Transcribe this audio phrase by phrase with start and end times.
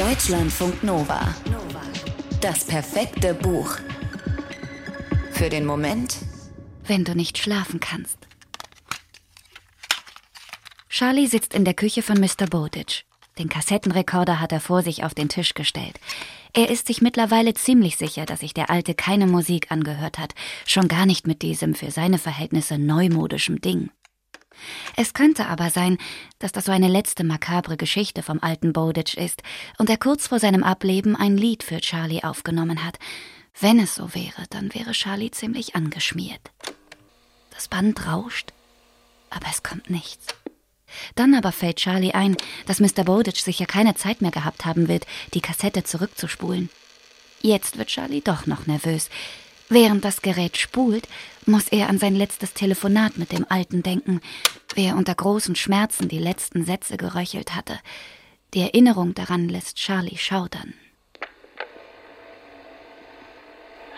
[0.00, 1.34] Deutschlandfunk Nova.
[2.40, 3.76] Das perfekte Buch.
[5.30, 6.16] Für den Moment,
[6.86, 8.16] wenn du nicht schlafen kannst.
[10.88, 12.46] Charlie sitzt in der Küche von Mr.
[12.48, 13.04] Bowditch.
[13.38, 16.00] Den Kassettenrekorder hat er vor sich auf den Tisch gestellt.
[16.54, 20.88] Er ist sich mittlerweile ziemlich sicher, dass sich der Alte keine Musik angehört hat, schon
[20.88, 23.90] gar nicht mit diesem für seine Verhältnisse neumodischem Ding.
[24.96, 25.98] Es könnte aber sein,
[26.38, 29.42] dass das so eine letzte makabre Geschichte vom alten Bowditch ist
[29.78, 32.98] und er kurz vor seinem Ableben ein Lied für Charlie aufgenommen hat.
[33.58, 36.40] Wenn es so wäre, dann wäre Charlie ziemlich angeschmiert.
[37.50, 38.52] Das Band rauscht,
[39.28, 40.26] aber es kommt nichts.
[41.14, 43.04] Dann aber fällt Charlie ein, dass Mr.
[43.04, 46.68] Bowditch sicher keine Zeit mehr gehabt haben wird, die Kassette zurückzuspulen.
[47.42, 49.08] Jetzt wird Charlie doch noch nervös.
[49.72, 51.06] Während das Gerät spult,
[51.46, 54.20] muss er an sein letztes Telefonat mit dem Alten denken,
[54.74, 57.78] wer unter großen Schmerzen die letzten Sätze geröchelt hatte.
[58.52, 60.74] Die Erinnerung daran lässt Charlie schaudern.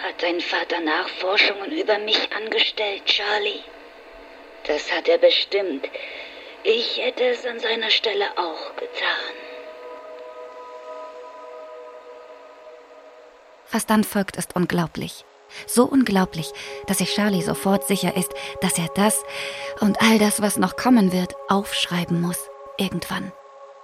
[0.02, 3.60] Hat dein Vater Nachforschungen über mich angestellt, Charlie?
[4.66, 5.88] Das hat er bestimmt.
[6.64, 9.34] Ich hätte es an seiner Stelle auch getan.
[13.70, 15.24] Was dann folgt, ist unglaublich.
[15.66, 16.52] So unglaublich,
[16.86, 19.22] dass sich Charlie sofort sicher ist, dass er das
[19.80, 22.38] und all das, was noch kommen wird, aufschreiben muss.
[22.78, 23.32] Irgendwann.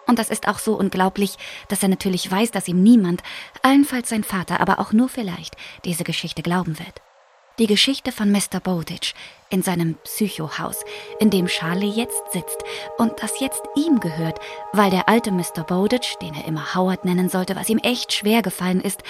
[0.06, 1.36] Und das ist auch so unglaublich,
[1.68, 3.22] dass er natürlich weiß, dass ihm niemand,
[3.62, 7.02] allenfalls sein Vater, aber auch nur vielleicht, diese Geschichte glauben wird.
[7.58, 8.60] Die Geschichte von Mr.
[8.62, 9.14] Bowditch
[9.50, 10.84] in seinem Psychohaus,
[11.18, 12.62] in dem Charlie jetzt sitzt
[12.98, 14.38] und das jetzt ihm gehört,
[14.72, 15.64] weil der alte Mr.
[15.66, 19.02] Bowditch, den er immer Howard nennen sollte, was ihm echt schwer gefallen ist,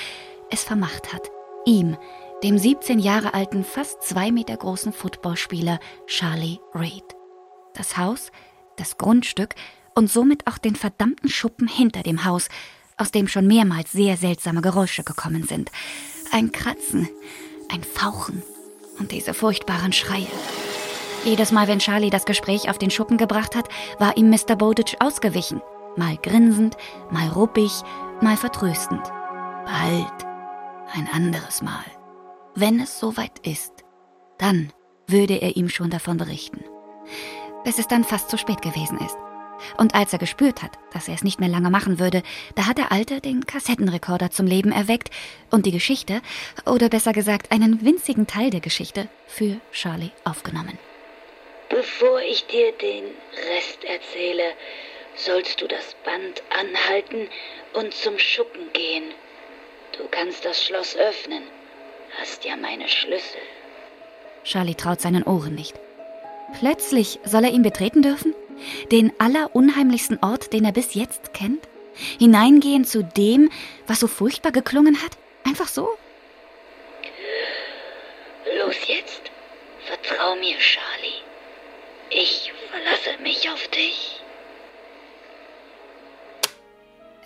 [0.50, 1.30] es vermacht hat.
[1.66, 1.98] Ihm,
[2.42, 7.16] dem 17 Jahre alten, fast zwei Meter großen Footballspieler Charlie Reed.
[7.74, 8.30] Das Haus,
[8.76, 9.54] das Grundstück
[9.94, 12.48] und somit auch den verdammten Schuppen hinter dem Haus,
[12.96, 15.70] aus dem schon mehrmals sehr seltsame Geräusche gekommen sind.
[16.30, 17.08] Ein Kratzen,
[17.72, 18.42] ein Fauchen
[18.98, 20.26] und diese furchtbaren Schreie.
[21.24, 23.68] Jedes Mal, wenn Charlie das Gespräch auf den Schuppen gebracht hat,
[23.98, 24.54] war ihm Mr.
[24.56, 25.60] Bowditch ausgewichen.
[25.96, 26.76] Mal grinsend,
[27.10, 27.72] mal ruppig,
[28.20, 29.02] mal vertröstend.
[29.64, 30.26] Bald.
[30.94, 31.97] Ein anderes Mal.
[32.60, 33.70] Wenn es soweit ist,
[34.36, 34.72] dann
[35.06, 36.64] würde er ihm schon davon berichten.
[37.62, 39.16] Bis es dann fast zu spät gewesen ist.
[39.76, 42.24] Und als er gespürt hat, dass er es nicht mehr lange machen würde,
[42.56, 45.10] da hat der Alte den Kassettenrekorder zum Leben erweckt
[45.52, 46.20] und die Geschichte,
[46.66, 50.80] oder besser gesagt einen winzigen Teil der Geschichte, für Charlie aufgenommen.
[51.68, 53.04] Bevor ich dir den
[53.54, 54.54] Rest erzähle,
[55.14, 57.28] sollst du das Band anhalten
[57.74, 59.14] und zum Schuppen gehen.
[59.96, 61.44] Du kannst das Schloss öffnen
[62.20, 63.40] hast ja meine Schlüssel.
[64.44, 65.74] Charlie traut seinen Ohren nicht.
[66.58, 68.34] Plötzlich soll er ihn betreten dürfen?
[68.90, 71.68] Den allerunheimlichsten Ort, den er bis jetzt kennt?
[72.18, 73.50] Hineingehen zu dem,
[73.86, 75.12] was so furchtbar geklungen hat?
[75.44, 75.88] Einfach so?
[78.58, 79.22] Los jetzt.
[79.86, 81.22] Vertrau mir, Charlie.
[82.10, 84.17] Ich verlasse mich auf dich.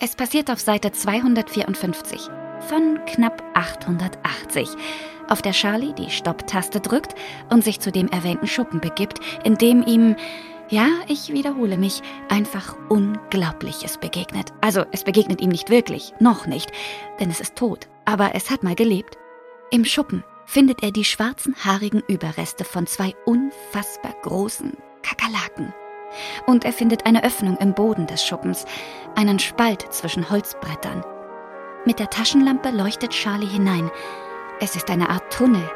[0.05, 2.27] Es passiert auf Seite 254
[2.67, 4.67] von knapp 880,
[5.29, 7.15] auf der Charlie die Stopptaste drückt
[7.49, 10.17] und sich zu dem erwähnten Schuppen begibt, in dem ihm,
[10.67, 14.51] ja, ich wiederhole mich, einfach Unglaubliches begegnet.
[14.59, 16.73] Also es begegnet ihm nicht wirklich, noch nicht,
[17.21, 19.17] denn es ist tot, aber es hat mal gelebt.
[19.71, 25.73] Im Schuppen findet er die schwarzen haarigen Überreste von zwei unfassbar großen Kakerlaken.
[26.45, 28.65] Und er findet eine Öffnung im Boden des Schuppens,
[29.15, 31.03] einen Spalt zwischen Holzbrettern,
[31.85, 33.91] mit der Taschenlampe leuchtet Charlie hinein.
[34.61, 35.69] Es ist eine Art Tunnel,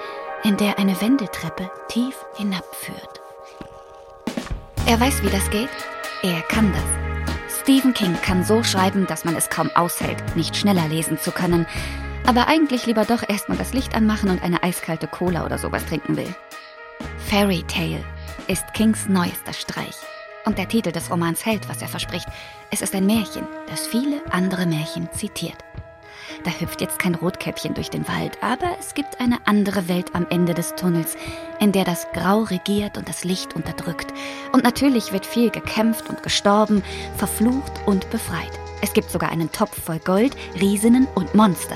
[0.44, 3.22] in der eine Wendeltreppe tief hinabführt.
[4.86, 5.70] Er weiß, wie das geht.
[6.24, 7.60] Er kann das.
[7.60, 11.68] Stephen King kann so schreiben, dass man es kaum aushält, nicht schneller lesen zu können,
[12.26, 16.16] aber eigentlich lieber doch erstmal das Licht anmachen und eine eiskalte Cola oder sowas trinken
[16.16, 16.34] will.
[17.18, 18.04] Fairy Tale
[18.48, 19.98] ist Kings neuester Streich.
[20.48, 22.26] Und der Titel des Romans hält, was er verspricht.
[22.72, 25.58] Es ist ein Märchen, das viele andere Märchen zitiert.
[26.46, 30.26] Da hüpft jetzt kein Rotkäppchen durch den Wald, aber es gibt eine andere Welt am
[30.30, 31.18] Ende des Tunnels,
[31.60, 34.14] in der das Grau regiert und das Licht unterdrückt.
[34.54, 36.82] Und natürlich wird viel gekämpft und gestorben,
[37.18, 38.58] verflucht und befreit.
[38.82, 41.76] Es gibt sogar einen Topf voll Gold, Riesinnen und Monster.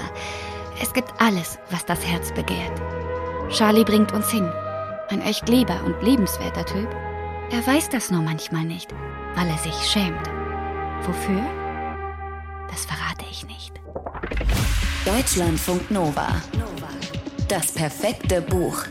[0.81, 2.81] Es gibt alles, was das Herz begehrt.
[3.49, 4.49] Charlie bringt uns hin.
[5.09, 6.87] Ein echt lieber und liebenswerter Typ.
[7.51, 8.93] Er weiß das nur manchmal nicht,
[9.35, 10.25] weil er sich schämt.
[11.01, 11.41] Wofür?
[12.69, 13.73] Das verrate ich nicht.
[15.05, 16.29] Deutschlandfunk Nova.
[17.49, 18.85] Das perfekte Buch.